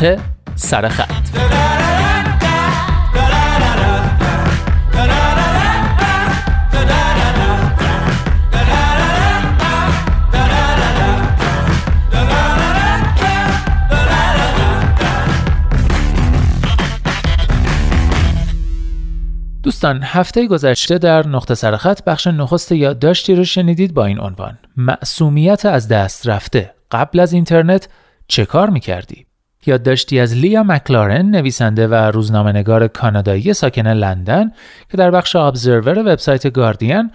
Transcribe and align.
نقطه 0.00 0.20
سرخط 0.54 1.08
دوستان 19.62 20.02
هفته 20.02 20.46
گذشته 20.46 20.98
در 20.98 21.26
نقطه 21.26 21.54
سرخط 21.54 22.04
بخش 22.04 22.26
نخست 22.26 22.72
یادداشتی 22.72 23.34
رو 23.34 23.44
شنیدید 23.44 23.94
با 23.94 24.04
این 24.04 24.20
عنوان 24.20 24.58
معصومیت 24.76 25.66
از 25.66 25.88
دست 25.88 26.28
رفته 26.28 26.74
قبل 26.90 27.20
از 27.20 27.32
اینترنت 27.32 27.88
چه 28.28 28.46
کار 28.46 28.70
می‌کردی؟ 28.70 29.29
یادداشتی 29.66 30.20
از 30.20 30.36
لیا 30.36 30.62
مکلارن 30.62 31.30
نویسنده 31.30 31.86
و 31.86 31.94
روزنامه‌نگار 31.94 32.88
کانادایی 32.88 33.54
ساکن 33.54 33.86
لندن 33.86 34.52
که 34.90 34.96
در 34.96 35.10
بخش 35.10 35.36
ابزرور 35.36 35.98
وبسایت 35.98 36.52
گاردین 36.52 37.10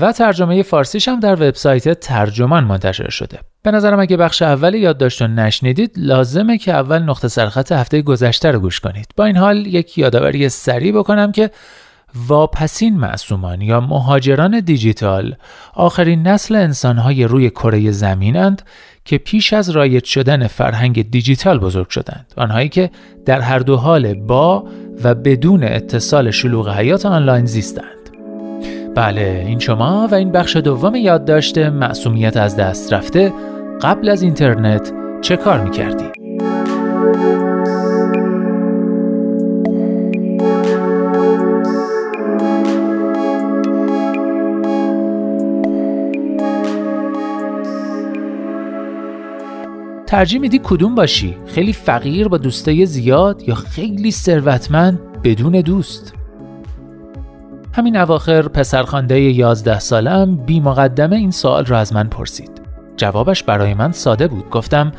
و 0.00 0.12
ترجمه 0.12 0.62
فارسیش 0.62 1.08
هم 1.08 1.20
در 1.20 1.34
وبسایت 1.34 2.00
ترجمان 2.00 2.64
منتشر 2.64 3.10
شده. 3.10 3.38
به 3.62 3.70
نظرم 3.70 4.00
اگه 4.00 4.16
بخش 4.16 4.42
اول 4.42 4.74
یادداشت 4.74 5.22
رو 5.22 5.28
نشنیدید 5.28 5.92
لازمه 5.96 6.58
که 6.58 6.72
اول 6.72 6.98
نقطه 6.98 7.28
سرخط 7.28 7.72
هفته 7.72 8.02
گذشته 8.02 8.50
رو 8.50 8.60
گوش 8.60 8.80
کنید. 8.80 9.06
با 9.16 9.24
این 9.24 9.36
حال 9.36 9.66
یک 9.66 9.98
یادآوری 9.98 10.48
سریع 10.48 10.92
بکنم 10.92 11.32
که 11.32 11.50
واپسین 12.28 12.96
معصومان 12.96 13.60
یا 13.60 13.80
مهاجران 13.80 14.60
دیجیتال 14.60 15.34
آخرین 15.74 16.22
نسل 16.22 16.56
انسانهای 16.56 17.24
روی 17.24 17.50
کره 17.50 17.90
زمینند 17.90 18.62
که 19.04 19.18
پیش 19.18 19.52
از 19.52 19.70
رایج 19.70 20.04
شدن 20.04 20.46
فرهنگ 20.46 21.10
دیجیتال 21.10 21.58
بزرگ 21.58 21.88
شدند 21.88 22.26
آنهایی 22.36 22.68
که 22.68 22.90
در 23.26 23.40
هر 23.40 23.58
دو 23.58 23.76
حال 23.76 24.14
با 24.14 24.64
و 25.04 25.14
بدون 25.14 25.64
اتصال 25.64 26.30
شلوغ 26.30 26.68
حیات 26.68 27.06
آنلاین 27.06 27.46
زیستند 27.46 27.84
بله 28.94 29.44
این 29.46 29.58
شما 29.58 30.08
و 30.10 30.14
این 30.14 30.32
بخش 30.32 30.56
دوم 30.56 30.94
یادداشت 30.94 31.58
معصومیت 31.58 32.36
از 32.36 32.56
دست 32.56 32.92
رفته 32.92 33.32
قبل 33.82 34.08
از 34.08 34.22
اینترنت 34.22 34.92
چه 35.22 35.36
کار 35.36 35.60
می‌کردی؟ 35.60 36.23
ترجیح 50.14 50.40
میدی 50.40 50.60
کدوم 50.64 50.94
باشی؟ 50.94 51.36
خیلی 51.46 51.72
فقیر 51.72 52.28
با 52.28 52.38
دوستای 52.38 52.86
زیاد 52.86 53.48
یا 53.48 53.54
خیلی 53.54 54.10
ثروتمند 54.10 55.00
بدون 55.24 55.60
دوست؟ 55.60 56.14
همین 57.72 57.96
اواخر 57.96 58.48
پسرخوانده 58.48 59.20
11 59.20 59.78
سالم 59.78 60.36
بی 60.36 60.60
مقدمه 60.60 61.16
این 61.16 61.30
سوال 61.30 61.64
را 61.64 61.78
از 61.78 61.92
من 61.92 62.08
پرسید. 62.08 62.50
جوابش 62.96 63.42
برای 63.42 63.74
من 63.74 63.92
ساده 63.92 64.28
بود. 64.28 64.50
گفتم 64.50 64.92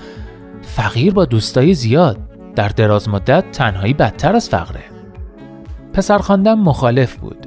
فقیر 0.62 1.14
با 1.14 1.26
دوستای 1.26 1.74
زیاد 1.74 2.18
در 2.56 2.68
دراز 2.68 3.10
مدت 3.10 3.52
تنهایی 3.52 3.94
بدتر 3.94 4.36
از 4.36 4.50
فقره. 4.50 4.84
پسرخواندم 5.94 6.60
مخالف 6.60 7.16
بود. 7.16 7.45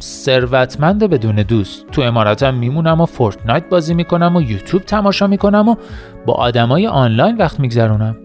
ثروتمند 0.00 1.02
بدون 1.02 1.36
دوست. 1.36 1.86
تو 1.92 2.02
اماراتم 2.02 2.54
میمونم 2.54 3.00
و 3.00 3.06
فورتنایت 3.06 3.68
بازی 3.68 3.94
می‌کنم 3.94 4.36
و 4.36 4.42
یوتیوب 4.42 4.82
تماشا 4.82 5.26
می‌کنم 5.26 5.68
و 5.68 5.74
با 6.26 6.32
آدمای 6.32 6.86
آنلاین 6.86 7.36
وقت 7.36 7.60
میگذرونم. 7.60 8.16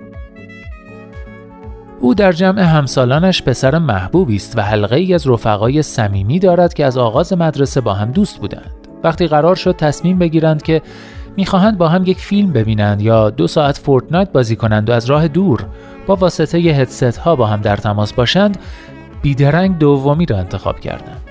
او 1.99 2.13
در 2.13 2.31
جمع 2.31 2.61
همسالانش 2.61 3.41
پسر 3.41 3.77
محبوبی 3.77 4.36
است 4.36 4.58
و 4.58 4.61
حلقه 4.61 4.95
ای 4.95 5.14
از 5.14 5.27
رفقای 5.27 5.81
صمیمی 5.81 6.39
دارد 6.39 6.73
که 6.73 6.86
از 6.86 6.98
آغاز 6.98 7.33
مدرسه 7.33 7.81
با 7.81 7.93
هم 7.93 8.11
دوست 8.11 8.39
بودند. 8.39 8.87
وقتی 9.03 9.27
قرار 9.27 9.55
شد 9.55 9.75
تصمیم 9.75 10.19
بگیرند 10.19 10.61
که 10.61 10.81
می‌خواهند 11.37 11.77
با 11.77 11.87
هم 11.87 12.03
یک 12.05 12.17
فیلم 12.17 12.53
ببینند 12.53 13.02
یا 13.02 13.30
دو 13.30 13.48
ساعت 13.48 13.77
فورتنایت 13.77 14.31
بازی 14.31 14.55
کنند 14.55 14.89
و 14.89 14.93
از 14.93 15.05
راه 15.05 15.27
دور 15.27 15.65
با 16.08 16.15
واسطه 16.15 16.58
هدست 16.58 17.17
ها 17.17 17.36
با 17.36 17.45
هم 17.45 17.61
در 17.61 17.75
تماس 17.75 18.14
باشند 18.14 18.58
بیدرنگ 19.23 19.78
دومی 19.78 20.26
را 20.26 20.38
انتخاب 20.38 20.80
کردند. 20.80 21.22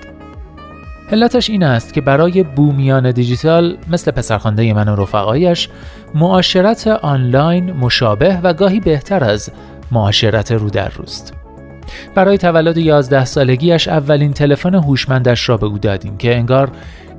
علتش 1.11 1.49
این 1.49 1.63
است 1.63 1.93
که 1.93 2.01
برای 2.01 2.43
بومیان 2.43 3.11
دیجیتال 3.11 3.77
مثل 3.87 4.11
پسرخوانده 4.11 4.73
من 4.73 4.87
و 4.87 4.95
رفقایش 4.95 5.69
معاشرت 6.15 6.87
آنلاین 6.87 7.71
مشابه 7.71 8.39
و 8.43 8.53
گاهی 8.53 8.79
بهتر 8.79 9.23
از 9.23 9.51
معاشرت 9.91 10.51
رو 10.51 10.69
در 10.69 10.89
روست. 10.89 11.33
برای 12.15 12.37
تولد 12.37 12.77
11 12.77 13.25
سالگیش 13.25 13.87
اولین 13.87 14.33
تلفن 14.33 14.75
هوشمندش 14.75 15.49
را 15.49 15.57
به 15.57 15.65
او 15.65 15.77
دادیم 15.77 16.17
که 16.17 16.35
انگار 16.35 16.71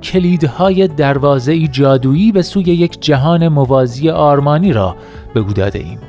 کلیدهای 0.03 0.87
دروازه 0.87 1.67
جادویی 1.67 2.31
به 2.31 2.41
سوی 2.41 2.63
یک 2.63 3.01
جهان 3.01 3.47
موازی 3.47 4.09
آرمانی 4.09 4.73
را 4.73 4.95
به 5.33 5.39
او 5.39 5.53
داده 5.53 5.79
ایم. 5.79 5.99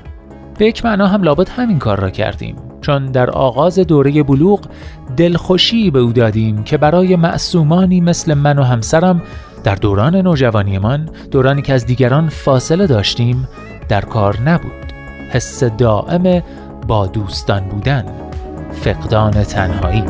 به 0.58 0.66
یک 0.66 0.84
معنا 0.84 1.06
هم 1.06 1.22
لابد 1.22 1.48
همین 1.48 1.78
کار 1.78 2.00
را 2.00 2.10
کردیم 2.10 2.65
چون 2.86 3.06
در 3.06 3.30
آغاز 3.30 3.78
دوره 3.78 4.22
بلوغ 4.22 4.60
دلخوشی 5.16 5.90
به 5.90 5.98
او 5.98 6.12
دادیم 6.12 6.64
که 6.64 6.76
برای 6.76 7.16
معصومانی 7.16 8.00
مثل 8.00 8.34
من 8.34 8.58
و 8.58 8.62
همسرم 8.62 9.22
در 9.64 9.74
دوران 9.74 10.16
نوجوانیمان 10.16 11.08
دورانی 11.30 11.62
که 11.62 11.72
از 11.74 11.86
دیگران 11.86 12.28
فاصله 12.28 12.86
داشتیم 12.86 13.48
در 13.88 14.00
کار 14.00 14.40
نبود. 14.40 14.92
حس 15.30 15.64
دائم 15.64 16.42
با 16.88 17.06
دوستان 17.06 17.60
بودن. 17.60 18.04
فقدان 18.72 19.30
تنهایی. 19.30 20.04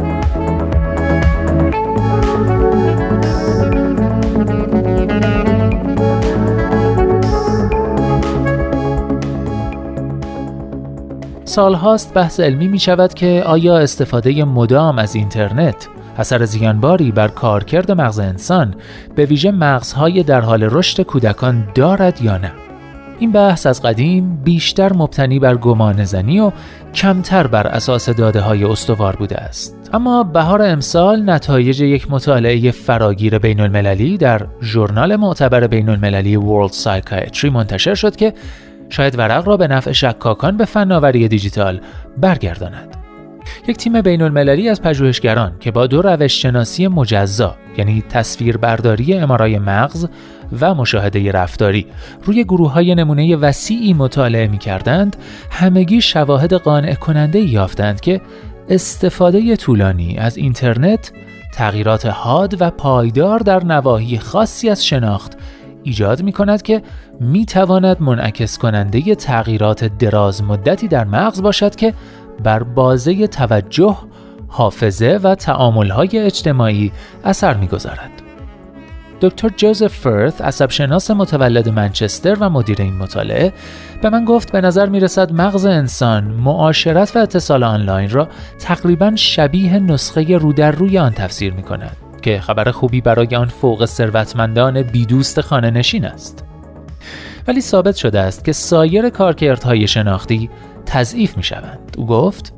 سالهاست 11.56 12.14
بحث 12.14 12.40
علمی 12.40 12.68
می 12.68 12.78
شود 12.78 13.14
که 13.14 13.42
آیا 13.46 13.78
استفاده 13.78 14.44
مدام 14.44 14.98
از 14.98 15.14
اینترنت 15.14 15.88
اثر 16.18 16.44
زیانباری 16.44 17.12
بر 17.12 17.28
کارکرد 17.28 17.92
مغز 17.92 18.18
انسان 18.18 18.74
به 19.14 19.24
ویژه 19.24 19.50
مغزهای 19.50 20.22
در 20.22 20.40
حال 20.40 20.62
رشد 20.62 21.02
کودکان 21.02 21.68
دارد 21.74 22.22
یا 22.22 22.38
نه؟ 22.38 22.52
این 23.18 23.32
بحث 23.32 23.66
از 23.66 23.82
قدیم 23.82 24.36
بیشتر 24.44 24.92
مبتنی 24.92 25.38
بر 25.38 25.56
گمان 25.56 26.04
زنی 26.04 26.40
و 26.40 26.52
کمتر 26.94 27.46
بر 27.46 27.66
اساس 27.66 28.08
داده 28.08 28.40
های 28.40 28.64
استوار 28.64 29.16
بوده 29.16 29.36
است. 29.36 29.90
اما 29.92 30.22
بهار 30.22 30.62
امسال 30.62 31.30
نتایج 31.30 31.80
یک 31.80 32.10
مطالعه 32.10 32.70
فراگیر 32.70 33.38
بین 33.38 33.60
المللی 33.60 34.18
در 34.18 34.46
ژورنال 34.62 35.16
معتبر 35.16 35.66
بین 35.66 35.88
المللی 35.88 36.36
World 36.36 36.72
Psychiatry 36.72 37.44
منتشر 37.44 37.94
شد 37.94 38.16
که 38.16 38.32
شاید 38.88 39.18
ورق 39.18 39.48
را 39.48 39.56
به 39.56 39.68
نفع 39.68 39.92
شکاکان 39.92 40.56
به 40.56 40.64
فناوری 40.64 41.28
دیجیتال 41.28 41.80
برگرداند. 42.18 42.96
یک 43.68 43.76
تیم 43.76 44.00
بین 44.00 44.22
المللی 44.22 44.68
از 44.68 44.82
پژوهشگران 44.82 45.52
که 45.60 45.70
با 45.70 45.86
دو 45.86 46.02
روش 46.02 46.42
شناسی 46.42 46.88
مجزا 46.88 47.56
یعنی 47.78 48.04
تصویربرداری 48.08 49.14
امارای 49.14 49.58
مغز 49.58 50.06
و 50.60 50.74
مشاهده 50.74 51.32
رفتاری 51.32 51.86
روی 52.24 52.44
گروه 52.44 52.72
های 52.72 52.94
نمونه 52.94 53.36
وسیعی 53.36 53.94
مطالعه 53.94 54.46
می 54.46 54.58
کردند 54.58 55.16
همگی 55.50 56.00
شواهد 56.00 56.54
قانع 56.54 56.94
کننده 56.94 57.38
یافتند 57.38 58.00
که 58.00 58.20
استفاده 58.68 59.56
طولانی 59.56 60.16
از 60.18 60.36
اینترنت 60.36 61.12
تغییرات 61.54 62.06
حاد 62.06 62.56
و 62.60 62.70
پایدار 62.70 63.38
در 63.38 63.64
نواحی 63.64 64.18
خاصی 64.18 64.68
از 64.68 64.86
شناخت 64.86 65.38
ایجاد 65.86 66.22
می 66.22 66.32
کند 66.32 66.62
که 66.62 66.82
می 67.20 67.46
تواند 67.46 68.02
منعکس 68.02 68.58
کننده 68.58 69.14
تغییرات 69.14 69.84
دراز 69.84 70.42
مدتی 70.42 70.88
در 70.88 71.04
مغز 71.04 71.42
باشد 71.42 71.74
که 71.74 71.94
بر 72.44 72.62
بازه 72.62 73.26
توجه، 73.26 73.96
حافظه 74.48 75.20
و 75.22 75.34
تعاملهای 75.34 76.18
اجتماعی 76.18 76.92
اثر 77.24 77.56
می‌گذارد. 77.56 78.10
دکتر 79.20 79.48
جوزف 79.56 79.94
فرث 79.94 80.40
عصبشناس 80.40 81.10
متولد 81.10 81.68
منچستر 81.68 82.36
و 82.40 82.50
مدیر 82.50 82.82
این 82.82 82.96
مطالعه 82.96 83.52
به 84.02 84.10
من 84.10 84.24
گفت 84.24 84.52
به 84.52 84.60
نظر 84.60 84.88
می 84.88 85.00
رسد 85.00 85.32
مغز 85.32 85.66
انسان 85.66 86.24
معاشرت 86.24 87.16
و 87.16 87.18
اتصال 87.18 87.64
آنلاین 87.64 88.10
را 88.10 88.28
تقریبا 88.58 89.12
شبیه 89.16 89.78
نسخه 89.78 90.38
رو 90.38 90.52
در 90.52 90.70
روی 90.70 90.98
آن 90.98 91.12
تفسیر 91.12 91.52
می 91.52 91.62
کند. 91.62 92.05
که 92.26 92.40
خبر 92.40 92.70
خوبی 92.70 93.00
برای 93.00 93.36
آن 93.36 93.48
فوق 93.48 93.84
ثروتمندان 93.84 94.82
بیدوست 94.82 95.40
خانه 95.40 95.70
نشین 95.70 96.04
است. 96.04 96.44
ولی 97.48 97.60
ثابت 97.60 97.96
شده 97.96 98.20
است 98.20 98.44
که 98.44 98.52
سایر 98.52 99.10
کارکردهای 99.10 99.86
شناختی 99.86 100.50
تضعیف 100.86 101.36
می 101.36 101.42
شوند. 101.42 101.94
او 101.96 102.06
گفت 102.06 102.52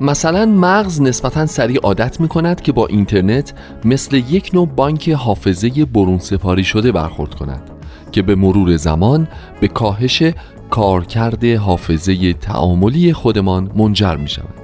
مثلا 0.00 0.46
مغز 0.46 1.02
نسبتا 1.02 1.46
سریع 1.46 1.80
عادت 1.82 2.20
می 2.20 2.28
کند 2.28 2.60
که 2.60 2.72
با 2.72 2.86
اینترنت 2.86 3.54
مثل 3.84 4.16
یک 4.16 4.50
نوع 4.54 4.66
بانک 4.66 5.08
حافظه 5.08 5.84
برون 5.84 6.18
سپاری 6.18 6.64
شده 6.64 6.92
برخورد 6.92 7.34
کند 7.34 7.70
که 8.12 8.22
به 8.22 8.34
مرور 8.34 8.76
زمان 8.76 9.28
به 9.60 9.68
کاهش 9.68 10.22
کارکرد 10.70 11.44
حافظه 11.44 12.32
تعاملی 12.32 13.12
خودمان 13.12 13.70
منجر 13.74 14.16
می 14.16 14.28
شود 14.28 14.59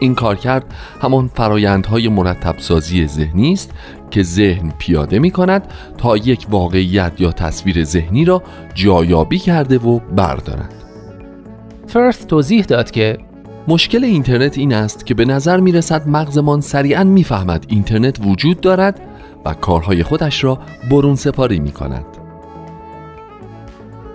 این 0.00 0.14
کارکرد 0.14 0.64
همان 1.00 1.30
فرایندهای 1.34 2.08
مرتب 2.08 2.58
سازی 2.58 3.06
ذهنی 3.06 3.52
است 3.52 3.70
که 4.10 4.22
ذهن 4.22 4.72
پیاده 4.78 5.18
می 5.18 5.30
کند 5.30 5.72
تا 5.98 6.16
یک 6.16 6.46
واقعیت 6.50 7.12
یا 7.18 7.32
تصویر 7.32 7.84
ذهنی 7.84 8.24
را 8.24 8.42
جایابی 8.74 9.38
کرده 9.38 9.78
و 9.78 9.98
بردارد. 9.98 10.74
فرث 11.86 12.26
توضیح 12.26 12.64
داد 12.64 12.90
که 12.90 13.18
مشکل 13.68 14.04
اینترنت 14.04 14.58
این 14.58 14.74
است 14.74 15.06
که 15.06 15.14
به 15.14 15.24
نظر 15.24 15.60
می 15.60 15.72
رسد 15.72 16.08
مغزمان 16.08 16.60
سریعا 16.60 17.04
می‌فهمد 17.04 17.64
اینترنت 17.68 18.18
وجود 18.26 18.60
دارد 18.60 19.00
و 19.44 19.54
کارهای 19.54 20.02
خودش 20.02 20.44
را 20.44 20.58
برون 20.90 21.14
سپاری 21.14 21.60
می 21.60 21.70
کند 21.72 22.04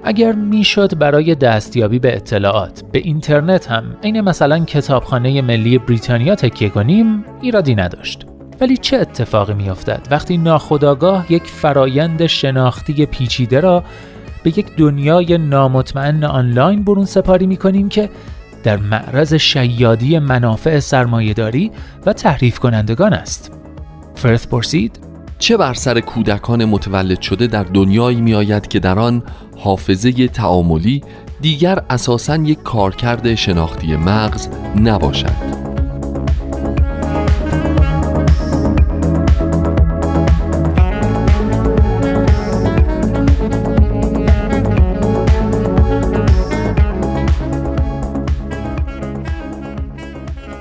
اگر 0.03 0.31
می‌شد 0.31 0.97
برای 0.97 1.35
دستیابی 1.35 1.99
به 1.99 2.15
اطلاعات 2.15 2.83
به 2.91 2.99
اینترنت 2.99 3.71
هم 3.71 3.83
عین 4.03 4.21
مثلا 4.21 4.59
کتابخانه 4.59 5.41
ملی 5.41 5.77
بریتانیا 5.77 6.35
تکیه 6.35 6.69
کنیم 6.69 7.25
ایرادی 7.41 7.75
نداشت 7.75 8.25
ولی 8.61 8.77
چه 8.77 8.97
اتفاقی 8.97 9.53
میافتد 9.53 10.07
وقتی 10.11 10.37
ناخداگاه 10.37 11.31
یک 11.31 11.43
فرایند 11.43 12.25
شناختی 12.25 13.05
پیچیده 13.05 13.59
را 13.59 13.83
به 14.43 14.59
یک 14.59 14.75
دنیای 14.75 15.37
نامطمئن 15.37 16.23
آنلاین 16.23 16.83
برون 16.83 17.05
سپاری 17.05 17.47
می 17.47 17.57
کنیم 17.57 17.89
که 17.89 18.09
در 18.63 18.77
معرض 18.77 19.33
شیادی 19.33 20.19
منافع 20.19 20.79
سرمایهداری 20.79 21.71
و 22.05 22.13
تحریف 22.13 22.59
کنندگان 22.59 23.13
است. 23.13 23.51
فرث 24.15 24.47
پرسید 24.47 25.12
چه 25.43 25.57
بر 25.57 25.73
سر 25.73 25.99
کودکان 25.99 26.65
متولد 26.65 27.21
شده 27.21 27.47
در 27.47 27.63
دنیایی 27.63 28.21
می 28.21 28.33
آید 28.33 28.67
که 28.67 28.79
در 28.79 28.99
آن 28.99 29.23
حافظه 29.57 30.27
تعاملی 30.27 31.03
دیگر 31.41 31.79
اساساً 31.89 32.35
یک 32.35 32.63
کارکرد 32.63 33.35
شناختی 33.35 33.95
مغز 33.95 34.47
نباشد. 34.75 35.53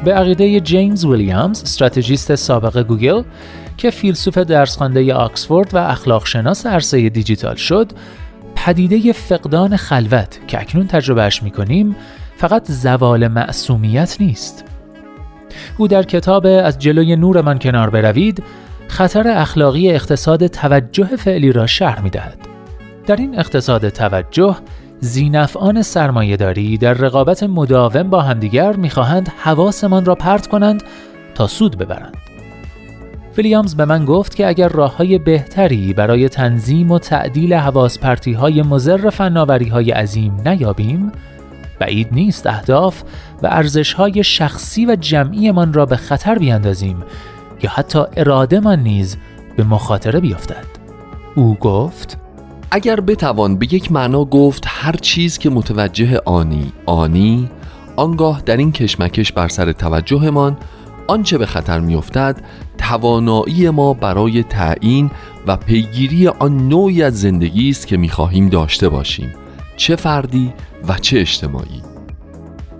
به 0.04 0.14
عقیده 0.14 0.60
جیمز 0.60 1.04
ویلیامز 1.04 1.62
استراتژیست 1.62 2.34
سابق 2.34 2.82
گوگل 2.82 3.22
که 3.82 3.90
فیلسوف 3.90 4.38
درسخوانده 4.38 5.14
آکسفورد 5.14 5.74
و 5.74 5.78
اخلاق 5.78 6.26
شناس 6.26 6.66
عرصه 6.66 7.08
دیجیتال 7.08 7.54
شد 7.54 7.92
پدیده 8.56 9.12
فقدان 9.12 9.76
خلوت 9.76 10.40
که 10.46 10.60
اکنون 10.60 10.86
تجربهش 10.86 11.42
می‌کنیم 11.42 11.96
فقط 12.36 12.70
زوال 12.70 13.28
معصومیت 13.28 14.16
نیست. 14.20 14.64
او 15.78 15.88
در 15.88 16.02
کتاب 16.02 16.46
از 16.46 16.78
جلوی 16.78 17.16
نورمان 17.16 17.58
کنار 17.58 17.90
بروید 17.90 18.42
خطر 18.88 19.28
اخلاقی 19.28 19.90
اقتصاد 19.90 20.46
توجه 20.46 21.16
فعلی 21.16 21.52
را 21.52 21.66
شرح 21.66 22.02
می‌دهد. 22.02 22.38
در 23.06 23.16
این 23.16 23.38
اقتصاد 23.38 23.88
توجه 23.88 24.56
زینفعان 25.00 25.82
سرمایهداری 25.82 26.78
در 26.78 26.94
رقابت 26.94 27.42
مداوم 27.42 28.10
با 28.10 28.20
همدیگر 28.20 28.72
می‌خواهند 28.72 29.32
حواسمان 29.38 30.04
را 30.04 30.14
پرت 30.14 30.46
کنند 30.46 30.82
تا 31.34 31.46
سود 31.46 31.78
ببرند. 31.78 32.31
ویلیامز 33.36 33.74
به 33.74 33.84
من 33.84 34.04
گفت 34.04 34.36
که 34.36 34.48
اگر 34.48 34.68
راه 34.68 34.96
های 34.96 35.18
بهتری 35.18 35.92
برای 35.92 36.28
تنظیم 36.28 36.90
و 36.90 36.98
تعدیل 36.98 37.54
حواس 37.54 37.98
پرتی 37.98 38.32
های 38.32 38.62
مزر 38.62 39.10
فناوری 39.10 39.68
های 39.68 39.90
عظیم 39.90 40.36
نیابیم 40.46 41.12
بعید 41.78 42.08
نیست 42.12 42.46
اهداف 42.46 43.02
و 43.42 43.46
ارزش 43.46 43.92
های 43.92 44.24
شخصی 44.24 44.86
و 44.86 44.96
جمعیمان 44.96 45.72
را 45.72 45.86
به 45.86 45.96
خطر 45.96 46.38
بیاندازیم 46.38 47.02
یا 47.62 47.70
حتی 47.70 48.02
اراده 48.16 48.60
من 48.60 48.82
نیز 48.82 49.16
به 49.56 49.64
مخاطره 49.64 50.20
بیفتد. 50.20 50.66
او 51.34 51.54
گفت 51.54 52.18
اگر 52.70 53.00
بتوان 53.00 53.56
به 53.56 53.74
یک 53.74 53.92
معنا 53.92 54.24
گفت 54.24 54.64
هر 54.66 54.92
چیز 54.92 55.38
که 55.38 55.50
متوجه 55.50 56.20
آنی 56.24 56.72
آنی 56.86 57.50
آنگاه 57.96 58.42
در 58.46 58.56
این 58.56 58.72
کشمکش 58.72 59.32
بر 59.32 59.48
سر 59.48 59.72
توجهمان 59.72 60.56
آنچه 61.06 61.38
به 61.38 61.46
خطر 61.46 61.80
میافتد 61.80 62.36
توانایی 62.78 63.70
ما 63.70 63.94
برای 63.94 64.42
تعیین 64.42 65.10
و 65.46 65.56
پیگیری 65.56 66.28
آن 66.28 66.68
نوعی 66.68 67.02
از 67.02 67.20
زندگی 67.20 67.70
است 67.70 67.86
که 67.86 67.96
می‌خواهیم 67.96 68.48
داشته 68.48 68.88
باشیم 68.88 69.32
چه 69.76 69.96
فردی 69.96 70.52
و 70.88 70.98
چه 70.98 71.20
اجتماعی 71.20 71.82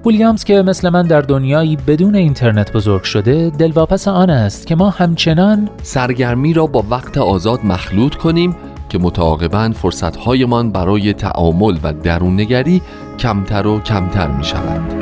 ویلیامز 0.07 0.45
که 0.45 0.63
مثل 0.63 0.89
من 0.89 1.07
در 1.07 1.21
دنیایی 1.21 1.77
بدون 1.77 2.15
اینترنت 2.15 2.73
بزرگ 2.73 3.03
شده 3.03 3.51
دلواپس 3.59 4.09
آن 4.09 4.31
است 4.31 4.67
که 4.67 4.75
ما 4.75 4.91
همچنان 4.91 5.69
سرگرمی 5.83 6.53
را 6.53 6.67
با 6.67 6.85
وقت 6.91 7.19
آزاد 7.19 7.65
مخلوط 7.65 8.15
کنیم 8.15 8.57
که 8.89 8.99
متعاقبا 8.99 9.73
فرصتهایمان 9.75 10.73
برای 10.73 11.13
تعامل 11.13 11.79
و 11.83 11.93
دروننگری 11.93 12.83
کمتر 13.19 13.67
و 13.67 13.81
کمتر 13.81 14.27
می 14.27 14.45
شود. 14.45 15.02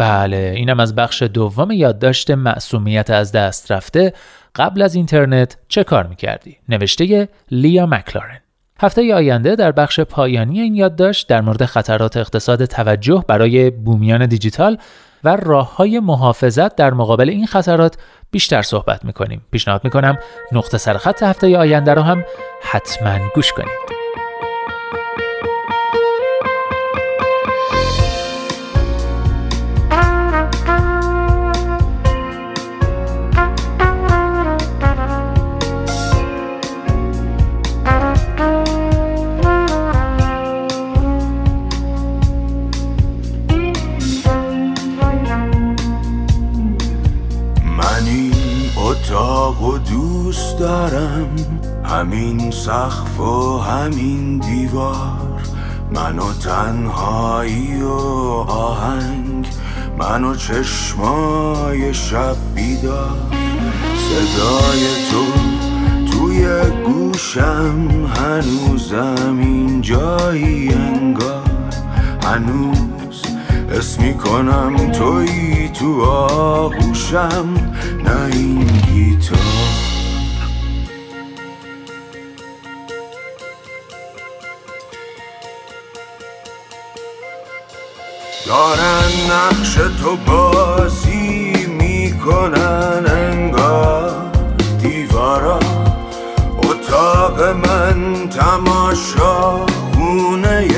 بله 0.00 0.52
اینم 0.56 0.80
از 0.80 0.94
بخش 0.94 1.22
دوم 1.22 1.70
یادداشت 1.70 2.30
معصومیت 2.30 3.10
از 3.10 3.32
دست 3.32 3.72
رفته 3.72 4.12
قبل 4.54 4.82
از 4.82 4.94
اینترنت 4.94 5.56
چه 5.68 5.84
کار 5.84 6.06
می‌کردی؟ 6.06 6.56
نوشته 6.68 7.28
لیا 7.50 7.86
مکلارن 7.86 8.40
هفته 8.80 9.14
آینده 9.14 9.56
در 9.56 9.72
بخش 9.72 10.00
پایانی 10.00 10.60
این 10.60 10.74
یادداشت 10.74 11.28
در 11.28 11.40
مورد 11.40 11.64
خطرات 11.64 12.16
اقتصاد 12.16 12.64
توجه 12.64 13.24
برای 13.28 13.70
بومیان 13.70 14.26
دیجیتال 14.26 14.78
و 15.24 15.36
راه 15.36 15.76
های 15.76 16.00
محافظت 16.00 16.76
در 16.76 16.90
مقابل 16.90 17.28
این 17.28 17.46
خطرات 17.46 17.96
بیشتر 18.30 18.62
صحبت 18.62 19.04
می‌کنیم. 19.04 19.44
پیشنهاد 19.50 19.84
می‌کنم 19.84 20.18
نقطه 20.52 20.78
سرخط 20.78 21.22
هفته 21.22 21.58
آینده 21.58 21.94
رو 21.94 22.02
هم 22.02 22.24
حتما 22.62 23.18
گوش 23.34 23.52
کنید. 23.52 23.99
همین 51.84 52.50
سقف 52.50 53.20
و 53.20 53.58
همین 53.58 54.38
دیوار. 54.38 55.42
من 55.94 56.18
و 56.18 56.32
تنهایی 56.32 57.82
و 57.82 57.92
آهنگ. 58.48 59.46
من 59.98 60.24
و 60.24 60.34
چشمای 60.34 61.94
شب 61.94 62.36
بیدار. 62.54 63.16
صدای 63.96 64.86
تو 65.10 65.24
توی 66.12 66.46
گوشم 66.84 67.88
هنوزم 68.16 69.38
این 69.38 69.80
جایی 69.80 70.74
انگار. 70.74 71.50
هنوز 72.24 73.22
اسمی 73.70 74.14
کنم 74.14 74.92
توی 74.92 75.68
تو 75.68 76.02
آغوشم. 76.02 77.48
نه 78.04 78.36
این 78.36 78.66
گیتار. 78.66 79.89
دارن 88.46 89.10
نقش 89.30 89.74
تو 89.74 90.16
بازی 90.16 91.66
می‌کنن 91.66 93.06
انگار. 93.06 94.12
دیوارا 94.82 95.58
اتاق 96.58 97.42
من 97.42 98.28
تماشا 98.28 99.66
خونه 99.94 100.68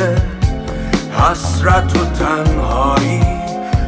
حسرت 1.18 1.96
و 1.96 2.04
تنهایی. 2.18 3.22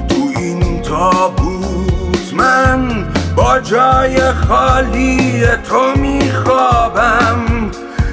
تو 0.09 0.41
این 0.41 0.83
تابوت 0.83 2.35
من 2.35 3.07
با 3.37 3.61
جای 3.61 4.33
خالی 4.33 5.47
تو 5.69 6.01
میخوابم. 6.01 7.71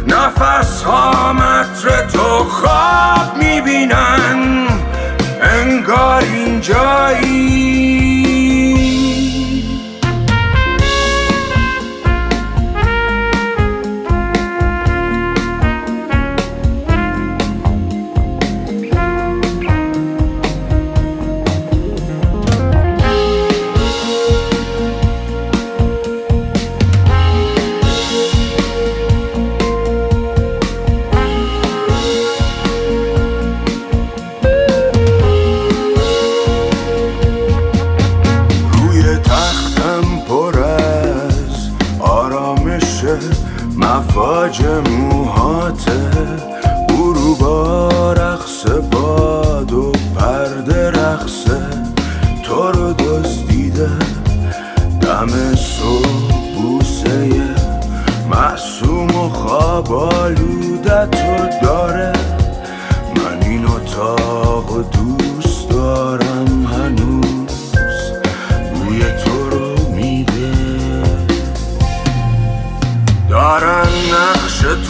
نفس 0.08 0.84
ها 0.84 1.34
متر 1.34 2.08
تو 2.08 2.44
خواب 2.44 3.38
می‌بینن. 3.38 4.71
انگار 5.62 6.24
این 6.24 6.62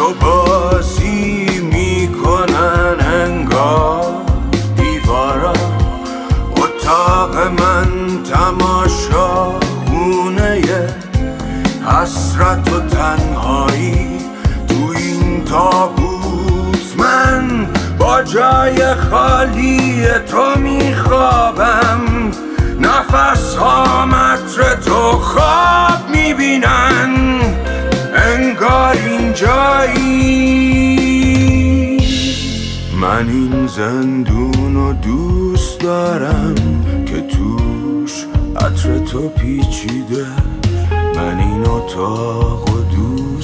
تو 0.02 0.14
بازی 0.14 1.46
می‌کنن 1.74 2.96
انگار 3.00 4.06
دیوارا. 4.76 5.54
اتاق 6.58 7.38
من 7.38 7.90
تماشا 8.24 9.60
خونه 9.86 10.62
حسرت 11.86 12.74
و 12.74 12.80
تنهایی. 12.80 14.18
تو 14.68 14.76
این 14.98 15.46
تابوت 15.46 16.96
من 16.98 17.68
با 18.00 18.24
جای 18.24 18.96
خالی 18.96 20.04
تو 20.32 20.60
میخوابم. 20.60 22.02
نفس 22.80 23.56
ها 23.56 24.06
متر 24.06 24.76
تو 24.86 25.12
خواب 25.12 26.10
می‌بینن. 26.12 27.42
انگار 28.16 28.96
این 29.42 29.48
جایی 29.48 31.02
من 33.02 33.30
این 33.30 33.68
زندون 33.68 34.76
رو 34.76 34.94
دوست 34.94 35.80
دارم 35.80 36.56
که 37.06 37.22
توش 37.22 38.26
عطر 38.56 39.00
تو 39.00 39.30
پیچیده. 39.30 40.26
من 41.16 41.40
این 41.40 41.66
اتاق 41.66 42.70
و 42.70 42.82
دوست 42.96 43.41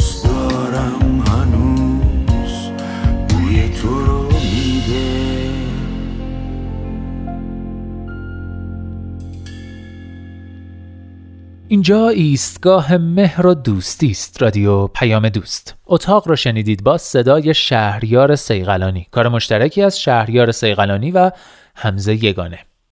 اینجا 11.77 12.09
ایستگاه 12.09 12.97
مهر 12.97 13.47
و 13.47 13.53
دوستی 13.53 14.11
است 14.11 14.41
رادیو 14.41 14.87
پیام 14.87 15.29
دوست. 15.29 15.75
اتاق 15.85 16.27
رو 16.27 16.35
شنیدید 16.35 16.83
با 16.83 16.97
صدای 16.97 17.53
شهریار 17.53 18.35
سیغلانی. 18.35 19.07
کار 19.11 19.27
مشترکی 19.27 19.81
از 19.81 19.99
شهریار 19.99 20.51
سیغلانی 20.51 21.11
و 21.11 21.31
حمزه 21.75 22.25
یگانه. 22.25 22.59